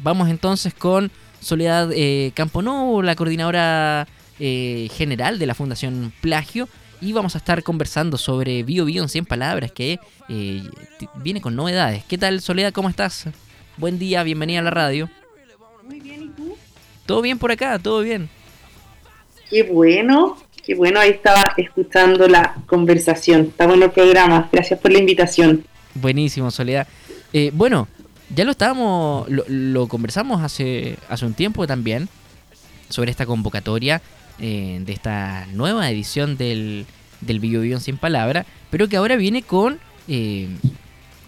Vamos 0.00 0.28
entonces 0.28 0.74
con 0.74 1.10
Soledad 1.40 1.90
eh, 1.92 2.30
Camponovo, 2.34 3.02
la 3.02 3.16
coordinadora 3.16 4.06
eh, 4.38 4.88
general 4.92 5.40
de 5.40 5.46
la 5.46 5.54
Fundación 5.54 6.12
Plagio. 6.20 6.68
Y 7.00 7.12
vamos 7.12 7.34
a 7.34 7.38
estar 7.38 7.62
conversando 7.62 8.16
sobre 8.16 8.62
Bio 8.62 8.84
Bio 8.84 9.02
en 9.02 9.08
100 9.08 9.26
palabras, 9.26 9.72
que 9.72 9.98
eh, 10.28 10.62
viene 11.16 11.40
con 11.40 11.56
novedades. 11.56 12.04
¿Qué 12.04 12.16
tal, 12.16 12.40
Soledad? 12.40 12.72
¿Cómo 12.72 12.88
estás? 12.88 13.26
Buen 13.76 13.98
día, 13.98 14.22
bienvenida 14.22 14.60
a 14.60 14.62
la 14.62 14.70
radio. 14.70 15.10
Muy 15.84 16.00
bien, 16.00 16.24
¿y 16.24 16.28
tú? 16.28 16.56
Todo 17.06 17.20
bien 17.22 17.38
por 17.38 17.50
acá, 17.50 17.78
todo 17.78 18.00
bien. 18.00 18.28
Qué 19.50 19.64
bueno, 19.64 20.36
qué 20.64 20.74
bueno. 20.74 21.00
Ahí 21.00 21.10
estaba 21.10 21.54
escuchando 21.56 22.28
la 22.28 22.56
conversación. 22.66 23.42
Está 23.42 23.66
bueno 23.66 23.86
el 23.86 23.90
programa. 23.90 24.48
Gracias 24.52 24.78
por 24.78 24.92
la 24.92 24.98
invitación. 24.98 25.64
Buenísimo, 25.94 26.50
Soledad. 26.50 26.86
Eh, 27.32 27.50
bueno, 27.52 27.88
ya 28.34 28.44
lo 28.44 28.50
estábamos, 28.50 29.26
lo, 29.28 29.88
conversamos 29.88 30.42
hace, 30.42 30.98
hace 31.08 31.24
un 31.24 31.34
tiempo 31.34 31.66
también 31.66 32.08
sobre 32.88 33.10
esta 33.10 33.26
convocatoria 33.26 34.02
eh, 34.38 34.80
de 34.84 34.92
esta 34.92 35.46
nueva 35.52 35.90
edición 35.90 36.36
del, 36.36 36.86
del 37.20 37.40
Bio 37.40 37.60
Bio 37.62 37.80
sin 37.80 37.96
palabra, 37.96 38.44
pero 38.70 38.88
que 38.88 38.96
ahora 38.96 39.16
viene 39.16 39.42
con, 39.42 39.78
eh, 40.08 40.48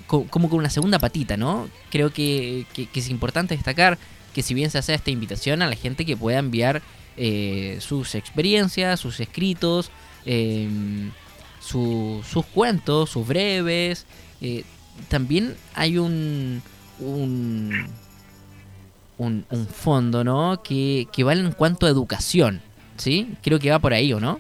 como 0.07 0.49
con 0.51 0.59
una 0.59 0.71
segunda 0.71 0.99
patita, 0.99 1.37
¿no? 1.37 1.69
Creo 1.91 2.13
que, 2.13 2.67
es 2.95 3.09
importante 3.09 3.55
destacar 3.55 3.99
que 4.35 4.43
si 4.43 4.55
bien 4.55 4.71
se 4.71 4.79
hace 4.79 4.95
esta 4.95 5.11
invitación 5.11 5.63
a 5.63 5.69
la 5.69 5.77
gente 5.77 6.05
que 6.05 6.17
pueda 6.17 6.39
enviar 6.39 6.83
eh, 7.17 7.79
sus 7.81 8.15
experiencias, 8.15 9.01
sus 9.01 9.21
escritos, 9.21 9.91
sus 11.61 12.47
cuentos, 12.55 13.11
sus 13.11 13.27
breves, 13.27 14.07
también 15.09 15.57
hay 15.75 15.99
un, 15.99 16.63
un, 17.01 17.87
un, 19.19 19.67
fondo, 19.67 20.25
¿no? 20.25 20.63
Que, 20.63 21.09
que 21.13 21.25
va 21.25 21.33
en 21.33 21.53
cuanto 21.53 21.87
a 21.87 21.91
educación. 21.91 22.63
¿sí? 23.01 23.29
Creo 23.43 23.59
que 23.59 23.71
va 23.71 23.79
por 23.79 23.93
ahí, 23.93 24.13
¿o 24.13 24.21
no? 24.21 24.39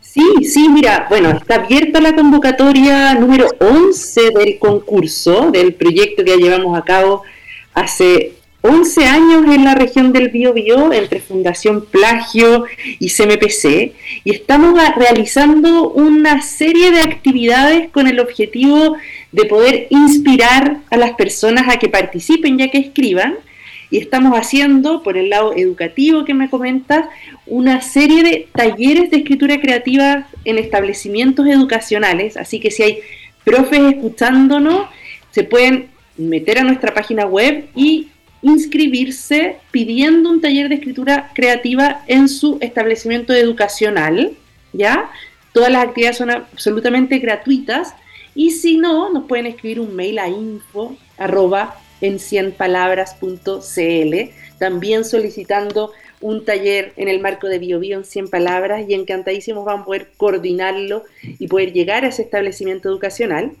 Sí, 0.00 0.44
sí, 0.44 0.68
mira, 0.68 1.06
bueno, 1.08 1.30
está 1.30 1.54
abierta 1.56 2.00
la 2.00 2.14
convocatoria 2.14 3.14
número 3.14 3.48
11 3.60 4.30
del 4.30 4.58
concurso, 4.58 5.50
del 5.50 5.74
proyecto 5.74 6.22
que 6.22 6.36
llevamos 6.36 6.78
a 6.78 6.82
cabo 6.82 7.22
hace 7.72 8.34
11 8.62 9.04
años 9.06 9.54
en 9.54 9.64
la 9.64 9.74
región 9.74 10.12
del 10.12 10.28
Biobío, 10.28 10.92
entre 10.92 11.20
Fundación 11.20 11.86
Plagio 11.86 12.64
y 12.98 13.08
CMPC, 13.08 13.94
y 14.24 14.30
estamos 14.34 14.78
realizando 14.96 15.90
una 15.90 16.42
serie 16.42 16.90
de 16.90 17.00
actividades 17.00 17.88
con 17.90 18.06
el 18.06 18.20
objetivo 18.20 18.96
de 19.32 19.44
poder 19.46 19.86
inspirar 19.88 20.78
a 20.90 20.96
las 20.96 21.12
personas 21.12 21.68
a 21.68 21.78
que 21.78 21.88
participen 21.88 22.58
ya 22.58 22.68
que 22.68 22.78
escriban, 22.78 23.36
y 23.90 23.98
estamos 23.98 24.38
haciendo, 24.38 25.02
por 25.02 25.16
el 25.16 25.30
lado 25.30 25.52
educativo 25.56 26.24
que 26.24 26.34
me 26.34 26.48
comentas, 26.48 27.06
una 27.46 27.80
serie 27.80 28.22
de 28.22 28.48
talleres 28.52 29.10
de 29.10 29.18
escritura 29.18 29.60
creativa 29.60 30.28
en 30.44 30.58
establecimientos 30.58 31.46
educacionales. 31.48 32.36
Así 32.36 32.60
que 32.60 32.70
si 32.70 32.84
hay 32.84 32.98
profes 33.42 33.80
escuchándonos, 33.94 34.86
se 35.32 35.42
pueden 35.42 35.88
meter 36.16 36.58
a 36.58 36.64
nuestra 36.64 36.94
página 36.94 37.26
web 37.26 37.66
y 37.74 38.08
inscribirse 38.42 39.56
pidiendo 39.70 40.30
un 40.30 40.40
taller 40.40 40.68
de 40.68 40.76
escritura 40.76 41.30
creativa 41.34 42.02
en 42.06 42.28
su 42.28 42.58
establecimiento 42.60 43.34
educacional, 43.34 44.32
¿ya? 44.72 45.10
Todas 45.52 45.70
las 45.70 45.84
actividades 45.84 46.16
son 46.16 46.30
absolutamente 46.30 47.18
gratuitas 47.18 47.94
y 48.34 48.52
si 48.52 48.76
no, 48.76 49.12
nos 49.12 49.26
pueden 49.26 49.46
escribir 49.46 49.80
un 49.80 49.94
mail 49.94 50.18
a 50.18 50.28
info 50.28 50.96
en 52.00 52.18
100palabras.cl, 52.18 54.30
también 54.58 55.04
solicitando 55.04 55.92
un 56.20 56.44
taller 56.44 56.92
en 56.96 57.08
el 57.08 57.20
marco 57.20 57.48
de 57.48 57.58
BioBio 57.58 57.98
en 57.98 58.04
100 58.04 58.28
palabras 58.28 58.84
y 58.88 58.94
encantadísimos 58.94 59.64
van 59.64 59.80
a 59.80 59.84
poder 59.84 60.12
coordinarlo 60.16 61.04
y 61.22 61.48
poder 61.48 61.72
llegar 61.72 62.04
a 62.04 62.08
ese 62.08 62.22
establecimiento 62.22 62.88
educacional. 62.88 63.52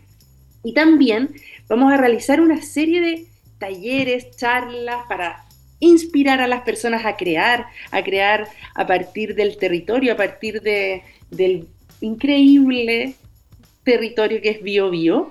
Y 0.62 0.74
también 0.74 1.30
vamos 1.68 1.92
a 1.92 1.96
realizar 1.96 2.40
una 2.40 2.60
serie 2.60 3.00
de 3.00 3.26
talleres, 3.60 4.36
charlas 4.36 5.06
para 5.08 5.44
inspirar 5.78 6.40
a 6.40 6.48
las 6.48 6.62
personas 6.62 7.06
a 7.06 7.16
crear, 7.16 7.66
a 7.92 8.02
crear 8.02 8.48
a 8.74 8.86
partir 8.86 9.36
del 9.36 9.56
territorio, 9.56 10.12
a 10.12 10.16
partir 10.16 10.60
de, 10.60 11.04
del 11.30 11.68
increíble 12.00 13.14
territorio 13.84 14.42
que 14.42 14.50
es 14.50 14.62
BioBio. 14.62 15.28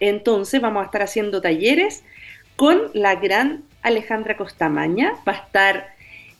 Entonces 0.00 0.60
vamos 0.60 0.82
a 0.82 0.86
estar 0.86 1.02
haciendo 1.02 1.40
talleres 1.40 2.02
con 2.56 2.90
la 2.92 3.14
gran 3.14 3.64
Alejandra 3.82 4.36
Costamaña. 4.36 5.14
Va 5.26 5.32
a 5.32 5.36
estar 5.36 5.97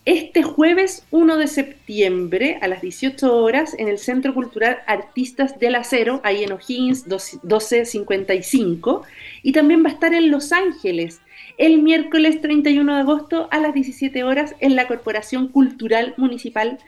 este 0.08 0.42
jueves 0.42 1.04
1 1.10 1.36
de 1.36 1.46
septiembre 1.48 2.58
a 2.62 2.68
las 2.68 2.80
18 2.80 3.36
horas 3.36 3.74
en 3.76 3.88
el 3.88 3.98
Centro 3.98 4.32
Cultural 4.32 4.78
Artistas 4.86 5.58
del 5.58 5.74
Acero, 5.74 6.22
ahí 6.24 6.44
en 6.44 6.52
O'Higgins 6.52 7.06
1255. 7.06 9.02
Y 9.42 9.52
también 9.52 9.84
va 9.84 9.90
a 9.90 9.92
estar 9.92 10.14
en 10.14 10.30
Los 10.30 10.52
Ángeles 10.52 11.20
el 11.58 11.82
miércoles 11.82 12.40
31 12.40 12.94
de 12.94 13.00
agosto 13.02 13.48
a 13.50 13.58
las 13.58 13.74
17 13.74 14.24
horas 14.24 14.54
en 14.60 14.76
la 14.76 14.88
Corporación 14.88 15.48
Cultural 15.48 16.14
Municipal 16.16 16.78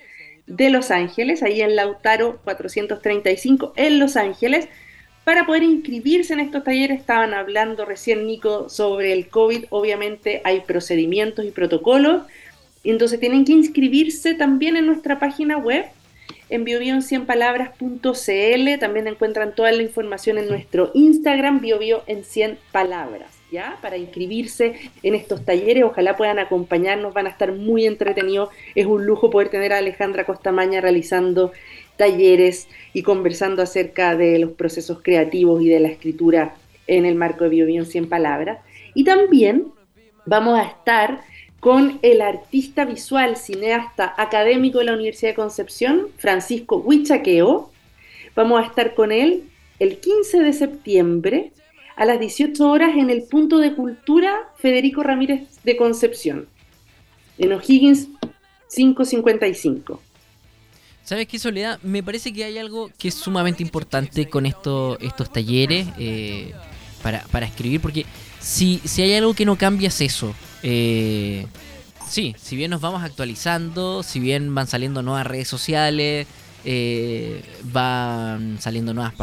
de 0.47 0.71
Los 0.71 0.91
Ángeles, 0.91 1.43
ahí 1.43 1.61
en 1.61 1.77
Lautaro 1.77 2.41
435 2.45 3.75
en 3.77 3.99
Los 3.99 4.17
Ángeles 4.17 4.67
para 5.25 5.45
poder 5.45 5.63
inscribirse 5.63 6.33
en 6.33 6.41
estos 6.41 6.65
talleres, 6.65 6.99
estaban 6.99 7.35
hablando 7.35 7.85
recién 7.85 8.27
Nico 8.27 8.71
sobre 8.71 9.13
el 9.13 9.29
COVID, 9.29 9.67
obviamente 9.69 10.41
hay 10.45 10.61
procedimientos 10.61 11.45
y 11.45 11.51
protocolos, 11.51 12.23
entonces 12.85 13.21
tienen 13.21 13.45
que 13.45 13.53
inscribirse 13.53 14.35
también 14.35 14.77
en 14.77 14.87
nuestra 14.87 15.19
página 15.19 15.59
web, 15.59 15.85
en 16.49 16.65
biobioen100palabras.cl, 16.65 18.81
también 18.81 19.07
encuentran 19.07 19.55
toda 19.55 19.71
la 19.73 19.83
información 19.83 20.39
en 20.39 20.49
nuestro 20.49 20.91
Instagram, 20.95 21.61
biobio 21.61 22.03
en 22.07 22.25
100 22.25 22.59
palabras, 22.73 23.31
¿ya? 23.53 23.77
Para 23.81 23.97
inscribirse 23.97 24.75
en 25.03 25.15
estos 25.15 25.45
talleres, 25.45 25.85
ojalá 25.85 26.17
puedan 26.17 26.41
acompañarnos, 26.41 27.15
van 27.15 27.27
a 27.27 27.31
estar 27.31 27.53
muy 27.53 27.87
entretenidos, 27.87 28.49
es 28.75 28.87
un 28.87 29.07
lujo 29.07 29.31
poder 29.31 29.49
tener 29.49 29.73
a 29.73 29.79
Alejandra 29.79 30.25
Costamaña 30.25 30.81
realizando 30.81 31.53
talleres 31.97 32.69
y 32.95 33.03
conversando 33.03 33.63
acerca 33.63 34.17
de 34.17 34.39
los 34.39 34.53
procesos 34.53 35.01
creativos 35.03 35.63
y 35.63 35.69
de 35.69 35.81
la 35.81 35.89
escritura 35.89 36.55
en 36.87 37.07
el 37.07 37.15
marco 37.15 37.45
de 37.45 37.51
BioBio 37.51 37.85
100 37.85 38.09
palabras. 38.09 38.59
Y 38.95 39.05
también 39.05 39.67
vamos 40.27 40.59
a 40.59 40.65
estar 40.65 41.21
con 41.61 41.99
el 42.01 42.23
artista 42.23 42.87
visual, 42.87 43.37
cineasta 43.37 44.15
académico 44.17 44.79
de 44.79 44.87
la 44.87 44.95
Universidad 44.95 45.33
de 45.33 45.37
Concepción, 45.37 46.09
Francisco 46.17 46.79
Huichaqueo. 46.79 47.71
Vamos 48.35 48.63
a 48.63 48.67
estar 48.67 48.95
con 48.95 49.13
él 49.13 49.45
el 49.79 49.99
15 49.99 50.41
de 50.41 50.53
septiembre 50.55 51.53
a 51.97 52.07
las 52.07 52.19
18 52.19 52.67
horas 52.67 52.97
en 52.97 53.11
el 53.11 53.25
punto 53.25 53.59
de 53.59 53.75
cultura 53.75 54.35
Federico 54.57 55.03
Ramírez 55.03 55.43
de 55.63 55.77
Concepción, 55.77 56.49
en 57.37 57.53
O'Higgins 57.53 58.09
555. 58.75 60.01
¿Sabes 61.05 61.27
qué, 61.27 61.39
Soledad? 61.39 61.79
Me 61.83 62.03
parece 62.03 62.33
que 62.33 62.45
hay 62.45 62.57
algo 62.57 62.91
que 62.97 63.09
es 63.09 63.15
sumamente 63.15 63.63
importante 63.63 64.29
con 64.31 64.47
esto, 64.47 64.99
estos 65.01 65.31
talleres 65.31 65.89
eh, 65.99 66.55
para, 67.03 67.45
escribir, 67.45 67.81
porque 67.81 68.07
si, 68.39 68.81
si 68.85 69.03
hay 69.03 69.15
algo 69.15 69.35
que 69.35 69.45
no 69.45 69.57
cambia 69.57 69.89
es 69.89 70.01
eso. 70.01 70.35
Eh, 70.63 71.47
sí, 72.09 72.35
si 72.41 72.57
bien 72.57 72.71
nos 72.71 72.81
vamos 72.81 73.03
actualizando, 73.03 74.03
si 74.03 74.21
bien 74.21 74.55
van 74.55 74.67
saliendo 74.67 75.03
nuevas 75.03 75.27
redes 75.27 75.49
sociales, 75.49 76.27
eh, 76.65 77.43
van 77.65 78.59
saliendo 78.61 78.93
nuevas 78.95 79.15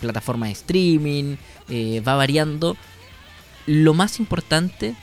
plataformas 0.00 0.48
de 0.48 0.52
streaming, 0.52 1.36
va 2.06 2.14
variando, 2.14 2.76
lo 3.66 3.94
más 3.94 4.20
importante 4.20 4.94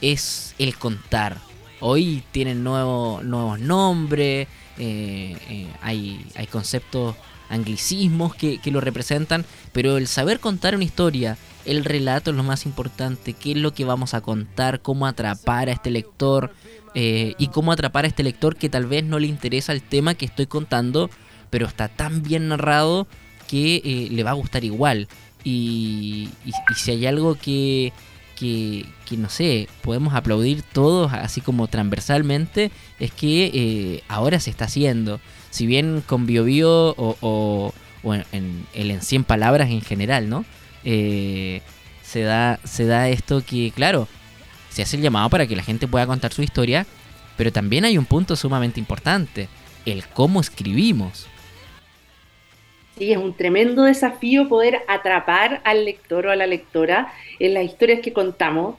es 0.00 0.54
el 0.58 0.76
contar. 0.76 1.38
Hoy 1.80 2.24
tienen 2.32 2.64
nuevo, 2.64 3.20
nuevos 3.22 3.60
nombres, 3.60 4.48
eh, 4.78 5.36
eh, 5.48 5.66
hay, 5.80 6.24
hay 6.34 6.46
conceptos 6.46 7.16
anglicismos 7.48 8.34
que, 8.34 8.60
lo 8.66 8.80
representan, 8.80 9.44
pero 9.72 9.96
el 9.96 10.06
saber 10.06 10.40
contar 10.40 10.74
una 10.74 10.84
historia, 10.84 11.38
el 11.70 11.84
relato 11.84 12.30
es 12.30 12.36
lo 12.36 12.42
más 12.42 12.66
importante, 12.66 13.32
qué 13.34 13.52
es 13.52 13.58
lo 13.58 13.72
que 13.72 13.84
vamos 13.84 14.14
a 14.14 14.20
contar, 14.20 14.80
cómo 14.80 15.06
atrapar 15.06 15.68
a 15.68 15.72
este 15.72 15.90
lector 15.90 16.52
eh, 16.94 17.34
y 17.38 17.48
cómo 17.48 17.72
atrapar 17.72 18.04
a 18.04 18.08
este 18.08 18.22
lector 18.22 18.56
que 18.56 18.68
tal 18.68 18.86
vez 18.86 19.04
no 19.04 19.18
le 19.18 19.26
interesa 19.26 19.72
el 19.72 19.82
tema 19.82 20.14
que 20.14 20.26
estoy 20.26 20.46
contando, 20.46 21.10
pero 21.50 21.66
está 21.66 21.88
tan 21.88 22.22
bien 22.22 22.48
narrado 22.48 23.06
que 23.46 24.08
le 24.10 24.22
va 24.22 24.30
a 24.30 24.34
gustar 24.34 24.64
igual. 24.64 25.08
y 25.44 26.28
si 26.76 26.90
hay 26.90 27.06
algo 27.06 27.34
que, 27.36 27.92
que, 28.38 29.16
no 29.16 29.28
sé, 29.28 29.68
podemos 29.82 30.14
aplaudir 30.14 30.62
todos 30.62 31.12
así 31.12 31.40
como 31.40 31.66
transversalmente, 31.66 32.70
es 33.00 33.10
que 33.10 33.50
eh, 33.52 34.02
ahora 34.08 34.38
se 34.38 34.50
está 34.50 34.66
haciendo. 34.66 35.20
Si 35.50 35.66
bien 35.66 36.02
con 36.06 36.26
BioBio 36.26 36.94
o, 36.96 37.72
o, 38.02 38.14
en, 38.14 38.66
el 38.74 38.90
en 38.90 39.02
100 39.02 39.24
palabras 39.24 39.70
en 39.70 39.80
general, 39.80 40.28
¿no? 40.28 40.44
Eh, 40.84 41.60
se, 42.02 42.22
da, 42.22 42.58
se 42.64 42.86
da 42.86 43.08
esto 43.08 43.42
que, 43.44 43.72
claro, 43.74 44.08
se 44.70 44.82
hace 44.82 44.96
el 44.96 45.02
llamado 45.02 45.28
para 45.30 45.46
que 45.46 45.56
la 45.56 45.62
gente 45.62 45.88
pueda 45.88 46.06
contar 46.06 46.32
su 46.32 46.42
historia, 46.42 46.86
pero 47.36 47.52
también 47.52 47.84
hay 47.84 47.98
un 47.98 48.04
punto 48.04 48.36
sumamente 48.36 48.80
importante, 48.80 49.48
el 49.86 50.06
cómo 50.06 50.40
escribimos. 50.40 51.26
Sí, 52.96 53.12
es 53.12 53.18
un 53.18 53.34
tremendo 53.34 53.84
desafío 53.84 54.48
poder 54.48 54.80
atrapar 54.88 55.60
al 55.64 55.84
lector 55.84 56.26
o 56.26 56.30
a 56.32 56.36
la 56.36 56.46
lectora 56.46 57.12
en 57.38 57.54
las 57.54 57.64
historias 57.64 58.00
que 58.00 58.12
contamos. 58.12 58.76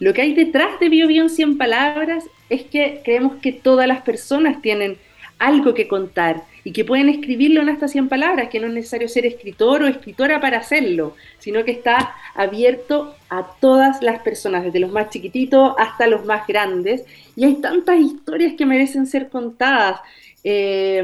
Lo 0.00 0.12
que 0.12 0.22
hay 0.22 0.34
detrás 0.34 0.80
de 0.80 0.88
Bio 0.88 1.08
en 1.08 1.30
100 1.30 1.58
palabras 1.58 2.24
es 2.48 2.62
que 2.62 3.00
creemos 3.04 3.36
que 3.40 3.52
todas 3.52 3.86
las 3.86 4.02
personas 4.02 4.60
tienen 4.60 4.98
algo 5.40 5.74
que 5.74 5.88
contar 5.88 6.44
y 6.62 6.72
que 6.72 6.84
pueden 6.84 7.08
escribirlo 7.08 7.62
en 7.62 7.70
hasta 7.70 7.88
100 7.88 8.08
palabras, 8.08 8.50
que 8.50 8.60
no 8.60 8.68
es 8.68 8.74
necesario 8.74 9.08
ser 9.08 9.26
escritor 9.26 9.82
o 9.82 9.88
escritora 9.88 10.40
para 10.40 10.58
hacerlo, 10.58 11.16
sino 11.38 11.64
que 11.64 11.72
está 11.72 12.14
abierto 12.34 13.16
a 13.30 13.46
todas 13.60 14.02
las 14.02 14.20
personas, 14.22 14.62
desde 14.64 14.78
los 14.78 14.92
más 14.92 15.10
chiquititos 15.10 15.74
hasta 15.78 16.06
los 16.06 16.24
más 16.26 16.46
grandes. 16.46 17.04
Y 17.34 17.44
hay 17.44 17.54
tantas 17.56 17.98
historias 17.98 18.52
que 18.56 18.66
merecen 18.66 19.06
ser 19.06 19.30
contadas. 19.30 20.00
Eh, 20.44 21.02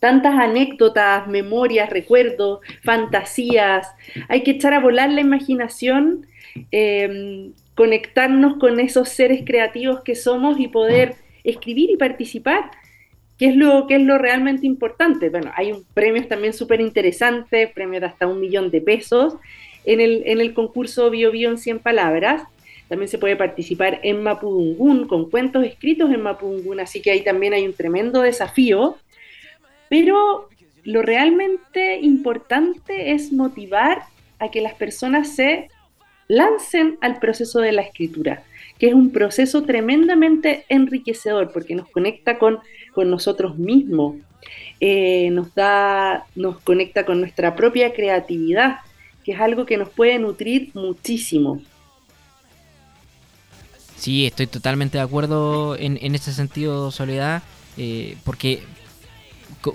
tantas 0.00 0.34
anécdotas, 0.34 1.28
memorias, 1.28 1.90
recuerdos, 1.90 2.60
fantasías. 2.82 3.86
Hay 4.28 4.42
que 4.42 4.52
echar 4.52 4.74
a 4.74 4.80
volar 4.80 5.10
la 5.10 5.20
imaginación, 5.20 6.26
eh, 6.72 7.50
conectarnos 7.76 8.56
con 8.56 8.80
esos 8.80 9.10
seres 9.10 9.42
creativos 9.44 10.00
que 10.00 10.16
somos 10.16 10.58
y 10.58 10.68
poder 10.68 11.16
escribir 11.44 11.90
y 11.90 11.96
participar, 11.96 12.70
que 13.38 13.46
es 13.46 13.56
lo, 13.56 13.86
que 13.86 13.96
es 13.96 14.02
lo 14.02 14.18
realmente 14.18 14.66
importante. 14.66 15.30
Bueno, 15.30 15.50
hay 15.54 15.72
un 15.72 15.84
premios 15.94 16.28
también 16.28 16.52
súper 16.52 16.80
interesante, 16.80 17.68
premios 17.68 18.02
de 18.02 18.06
hasta 18.08 18.26
un 18.26 18.40
millón 18.40 18.70
de 18.70 18.80
pesos 18.80 19.34
en 19.84 20.00
el, 20.00 20.22
en 20.26 20.40
el 20.40 20.52
concurso 20.52 21.10
Bio 21.10 21.30
Bio 21.30 21.50
en 21.50 21.58
100 21.58 21.78
palabras. 21.78 22.42
También 22.88 23.08
se 23.08 23.18
puede 23.18 23.36
participar 23.36 24.00
en 24.02 24.22
Mapudungún 24.22 25.06
con 25.06 25.30
cuentos 25.30 25.64
escritos 25.64 26.10
en 26.10 26.22
Mapudungún, 26.22 26.80
así 26.80 27.00
que 27.00 27.12
ahí 27.12 27.22
también 27.22 27.54
hay 27.54 27.64
un 27.64 27.72
tremendo 27.72 28.20
desafío. 28.22 28.98
Pero 29.88 30.48
lo 30.84 31.02
realmente 31.02 31.98
importante 32.00 33.12
es 33.12 33.32
motivar 33.32 34.02
a 34.38 34.50
que 34.50 34.60
las 34.60 34.74
personas 34.74 35.34
se 35.34 35.68
lancen 36.28 36.98
al 37.00 37.18
proceso 37.18 37.60
de 37.60 37.72
la 37.72 37.82
escritura 37.82 38.42
que 38.80 38.88
es 38.88 38.94
un 38.94 39.10
proceso 39.10 39.62
tremendamente 39.62 40.64
enriquecedor 40.70 41.52
porque 41.52 41.74
nos 41.74 41.88
conecta 41.90 42.38
con, 42.38 42.60
con 42.94 43.10
nosotros 43.10 43.58
mismos, 43.58 44.16
eh, 44.80 45.28
nos, 45.30 45.54
da, 45.54 46.24
nos 46.34 46.58
conecta 46.60 47.04
con 47.04 47.20
nuestra 47.20 47.54
propia 47.54 47.92
creatividad, 47.92 48.78
que 49.22 49.32
es 49.32 49.40
algo 49.40 49.66
que 49.66 49.76
nos 49.76 49.90
puede 49.90 50.18
nutrir 50.18 50.70
muchísimo. 50.72 51.60
Sí, 53.96 54.26
estoy 54.26 54.46
totalmente 54.46 54.96
de 54.96 55.04
acuerdo 55.04 55.76
en, 55.76 55.98
en 56.00 56.14
ese 56.14 56.32
sentido, 56.32 56.90
Soledad, 56.90 57.42
eh, 57.76 58.16
porque 58.24 58.62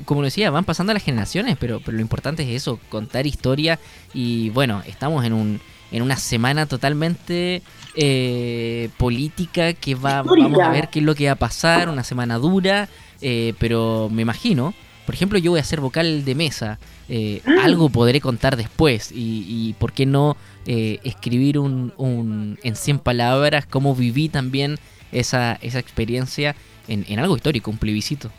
como 0.05 0.23
decía, 0.23 0.49
van 0.49 0.65
pasando 0.65 0.93
las 0.93 1.03
generaciones, 1.03 1.57
pero, 1.59 1.79
pero 1.79 1.95
lo 1.95 2.01
importante 2.01 2.41
es 2.41 2.49
eso, 2.49 2.79
contar 2.89 3.27
historia 3.27 3.79
y 4.15 4.49
bueno, 4.49 4.81
estamos 4.87 5.23
en 5.25 5.33
un 5.33 5.61
en 5.91 6.01
una 6.01 6.17
semana 6.17 6.65
totalmente 6.65 7.61
eh, 7.95 8.89
política 8.97 9.73
que 9.73 9.95
va, 9.95 10.21
vamos 10.21 10.59
a 10.59 10.69
ver 10.69 10.89
qué 10.89 10.99
es 10.99 11.05
lo 11.05 11.15
que 11.15 11.27
va 11.27 11.33
a 11.33 11.35
pasar, 11.35 11.89
una 11.89 12.03
semana 12.03 12.37
dura, 12.37 12.89
eh, 13.21 13.53
pero 13.59 14.09
me 14.11 14.21
imagino, 14.21 14.73
por 15.05 15.15
ejemplo, 15.15 15.37
yo 15.39 15.51
voy 15.51 15.59
a 15.59 15.63
ser 15.63 15.79
vocal 15.79 16.25
de 16.25 16.35
mesa, 16.35 16.79
eh, 17.07 17.41
ah. 17.45 17.63
algo 17.63 17.89
podré 17.89 18.19
contar 18.19 18.57
después 18.57 19.11
y, 19.13 19.75
por 19.79 19.93
qué 19.93 20.05
no 20.05 20.35
escribir 20.65 21.59
un, 21.59 21.93
un, 21.95 22.57
en 22.63 22.75
100 22.75 22.97
palabras 22.97 23.67
cómo 23.67 23.93
viví 23.93 24.29
también 24.29 24.79
esa, 25.11 25.59
esa 25.61 25.77
experiencia 25.77 26.55
en, 26.87 27.05
en 27.07 27.19
algo 27.19 27.35
histórico, 27.35 27.69
un 27.69 27.77
plebiscito. 27.77 28.31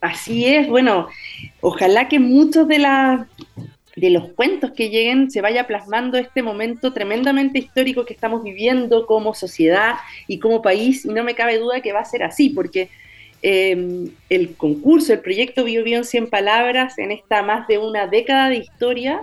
Así 0.00 0.44
es, 0.44 0.68
bueno, 0.68 1.08
ojalá 1.62 2.08
que 2.08 2.18
muchos 2.18 2.68
de 2.68 2.78
las 2.78 3.26
de 3.96 4.10
los 4.10 4.32
cuentos 4.32 4.72
que 4.72 4.90
lleguen 4.90 5.30
se 5.30 5.40
vaya 5.40 5.66
plasmando 5.66 6.18
este 6.18 6.42
momento 6.42 6.92
tremendamente 6.92 7.58
histórico 7.58 8.04
que 8.04 8.14
estamos 8.14 8.42
viviendo 8.42 9.06
como 9.06 9.34
sociedad 9.34 9.94
y 10.26 10.38
como 10.38 10.62
país, 10.62 11.04
y 11.04 11.08
no 11.08 11.22
me 11.22 11.34
cabe 11.34 11.58
duda 11.58 11.80
que 11.80 11.92
va 11.92 12.00
a 12.00 12.04
ser 12.04 12.22
así, 12.22 12.50
porque 12.50 12.88
em, 13.42 14.10
el 14.28 14.54
concurso, 14.56 15.12
el 15.12 15.20
proyecto 15.20 15.64
Bio 15.64 15.84
Bio 15.84 15.98
en 15.98 16.04
100 16.04 16.28
palabras, 16.28 16.98
en 16.98 17.12
esta 17.12 17.42
más 17.42 17.68
de 17.68 17.78
una 17.78 18.06
década 18.06 18.48
de 18.48 18.56
historia, 18.56 19.22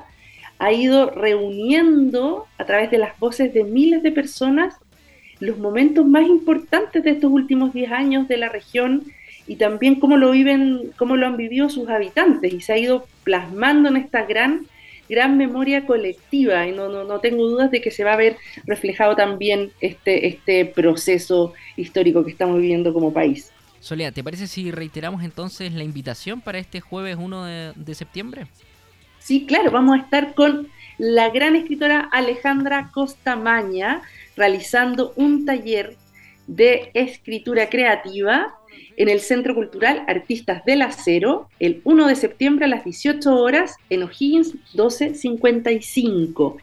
ha 0.60 0.72
ido 0.72 1.10
reuniendo 1.10 2.46
a 2.58 2.66
través 2.66 2.92
de 2.92 3.00
las 3.00 3.18
voces 3.20 3.54
de 3.54 3.64
miles 3.64 4.04
de 4.04 4.12
personas 4.12 4.76
los 5.40 5.58
momentos 5.58 6.06
más 6.06 6.28
importantes 6.28 7.04
de 7.04 7.12
estos 7.12 7.32
últimos 7.32 7.74
10 7.74 7.92
años 7.92 8.28
de 8.28 8.38
la 8.38 8.48
región 8.48 9.04
y 9.48 9.56
también 9.56 10.00
cómo 10.00 10.18
lo 10.18 10.32
viven, 10.32 10.92
cómo 10.98 11.16
lo 11.18 11.28
han 11.28 11.38
vivido 11.38 11.70
sus 11.70 11.90
habitantes 11.90 12.54
y 12.54 12.62
se 12.62 12.74
ha 12.74 12.78
ido 12.78 13.08
plasmando 13.24 13.90
en 13.90 13.98
esta 13.98 14.26
gran 14.26 14.68
gran 15.12 15.38
memoria 15.38 15.86
colectiva 15.86 16.66
y 16.66 16.72
no, 16.72 16.88
no, 16.88 17.04
no 17.04 17.20
tengo 17.20 17.46
dudas 17.46 17.70
de 17.70 17.82
que 17.82 17.92
se 17.92 18.06
va 18.06 18.14
a 18.14 18.16
ver 18.16 18.38
reflejado 18.64 19.14
también 19.14 19.72
este, 19.82 20.28
este 20.28 20.66
proceso 20.66 21.54
histórico 21.76 22.24
que 22.24 22.32
estamos 22.32 22.62
viviendo 22.62 22.94
como 22.94 23.12
país. 23.12 23.52
Soledad, 23.82 24.14
¿te 24.14 24.24
parece 24.24 24.48
si 24.48 24.72
reiteramos 24.72 25.24
entonces 25.24 25.74
la 25.74 25.84
invitación 25.84 26.40
para 26.40 26.60
este 26.60 26.80
jueves 26.80 27.18
1 27.20 27.46
de, 27.46 27.74
de 27.76 27.96
septiembre? 27.96 28.48
Sí, 29.20 29.46
claro, 29.46 29.70
vamos 29.70 30.00
a 30.00 30.04
estar 30.04 30.34
con 30.34 30.70
la 30.98 31.30
gran 31.30 31.58
escritora 31.58 32.08
Alejandra 32.12 32.90
Costamaña 32.94 34.02
realizando 34.38 35.12
un 35.18 35.46
taller 35.46 35.98
de 36.48 36.90
escritura 36.94 37.70
creativa 37.70 38.56
en 38.98 39.10
el 39.10 39.20
Centro 39.20 39.56
Cultural 39.56 40.04
Artistas 40.08 40.64
del 40.66 40.82
Acero 40.82 41.50
el 41.60 41.82
1 41.84 42.08
de 42.08 42.16
septiembre 42.16 42.66
a 42.66 42.68
las 42.68 42.84
18 42.84 43.36
horas 43.36 43.76
en 43.90 44.04
O'Higgins 44.04 44.54
1255. 44.74 46.58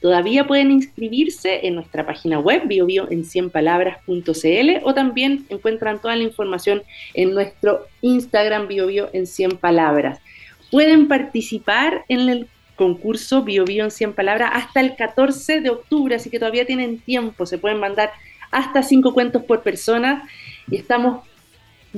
Todavía 0.00 0.46
pueden 0.46 0.70
inscribirse 0.70 1.66
en 1.66 1.74
nuestra 1.74 2.06
página 2.06 2.38
web 2.38 2.62
biobio 2.66 3.10
en 3.10 3.24
100palabras.cl 3.24 4.84
o 4.84 4.94
también 4.94 5.46
encuentran 5.48 6.00
toda 6.00 6.14
la 6.14 6.22
información 6.22 6.82
en 7.14 7.34
nuestro 7.34 7.86
Instagram 8.02 8.68
biobio 8.68 9.10
en 9.12 9.26
100 9.26 9.56
palabras. 9.58 10.20
Pueden 10.70 11.08
participar 11.08 12.04
en 12.08 12.28
el 12.28 12.48
concurso 12.78 13.42
BioBio 13.42 13.84
en 13.84 13.90
100 13.90 14.14
palabras 14.14 14.50
hasta 14.54 14.80
el 14.80 14.94
14 14.94 15.60
de 15.60 15.70
octubre, 15.70 16.14
así 16.14 16.30
que 16.30 16.38
todavía 16.38 16.64
tienen 16.64 17.00
tiempo, 17.00 17.44
se 17.44 17.58
pueden 17.58 17.80
mandar 17.80 18.12
hasta 18.50 18.82
cinco 18.82 19.12
cuentos 19.12 19.42
por 19.42 19.62
persona 19.62 20.26
y 20.70 20.76
estamos 20.76 21.27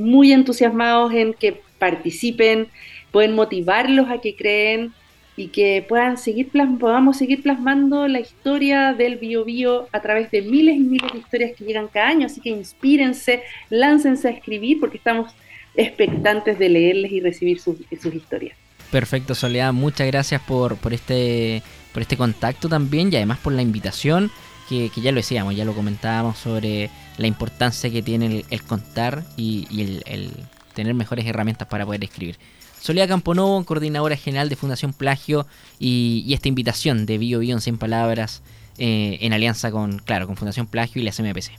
muy 0.00 0.32
entusiasmados 0.32 1.12
en 1.12 1.34
que 1.34 1.60
participen, 1.78 2.68
pueden 3.10 3.34
motivarlos 3.34 4.08
a 4.08 4.20
que 4.20 4.36
creen 4.36 4.92
y 5.36 5.48
que 5.48 5.84
puedan 5.88 6.18
seguir 6.18 6.50
podamos 6.78 7.16
seguir 7.16 7.42
plasmando 7.42 8.06
la 8.08 8.20
historia 8.20 8.92
del 8.92 9.16
bio 9.16 9.44
bio 9.44 9.88
a 9.92 10.00
través 10.00 10.30
de 10.30 10.42
miles 10.42 10.76
y 10.76 10.80
miles 10.80 11.12
de 11.12 11.18
historias 11.18 11.52
que 11.56 11.64
llegan 11.64 11.88
cada 11.88 12.08
año. 12.08 12.26
Así 12.26 12.40
que 12.40 12.50
inspírense, 12.50 13.42
láncense 13.70 14.28
a 14.28 14.32
escribir 14.32 14.80
porque 14.80 14.98
estamos 14.98 15.32
expectantes 15.74 16.58
de 16.58 16.68
leerles 16.68 17.12
y 17.12 17.20
recibir 17.20 17.60
sus, 17.60 17.78
historias. 17.90 18.56
Perfecto, 18.90 19.34
Soledad, 19.34 19.72
muchas 19.72 20.06
gracias 20.08 20.42
por, 20.42 20.76
por, 20.76 20.92
este, 20.92 21.62
por 21.92 22.02
este 22.02 22.16
contacto 22.16 22.68
también 22.68 23.12
y 23.12 23.16
además 23.16 23.38
por 23.38 23.52
la 23.52 23.62
invitación 23.62 24.30
que, 24.70 25.00
ya 25.00 25.10
lo 25.10 25.16
decíamos, 25.16 25.56
ya 25.56 25.64
lo 25.64 25.74
comentábamos 25.74 26.38
sobre 26.38 26.90
la 27.18 27.26
importancia 27.26 27.90
que 27.90 28.02
tiene 28.02 28.44
el, 28.48 28.62
contar 28.62 29.24
y, 29.36 29.66
el, 30.06 30.32
tener 30.74 30.94
mejores 30.94 31.26
herramientas 31.26 31.66
para 31.68 31.84
poder 31.84 32.04
escribir. 32.04 32.38
Soledad 32.80 33.08
Camponovo, 33.08 33.62
coordinadora 33.64 34.16
general 34.16 34.48
de 34.48 34.56
Fundación 34.56 34.92
Plagio, 34.92 35.46
y, 35.78 36.32
esta 36.32 36.48
invitación 36.48 37.04
de 37.04 37.18
Bio 37.18 37.40
Bio 37.40 37.54
en 37.54 37.60
100 37.60 37.78
palabras 37.78 38.42
eh, 38.78 39.18
en 39.20 39.32
alianza 39.32 39.70
con, 39.72 39.98
claro, 39.98 40.26
con 40.26 40.36
Fundación 40.36 40.66
Plagio 40.66 41.02
y 41.02 41.04
la 41.04 41.10
CMPC. 41.10 41.50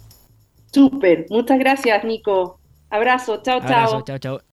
Súper, 0.73 1.25
muchas 1.29 1.59
gracias 1.59 2.03
Nico. 2.05 2.59
Abrazo, 2.89 3.41
chao, 3.43 3.59
chao. 3.67 4.01
Chao, 4.03 4.17
chao. 4.17 4.41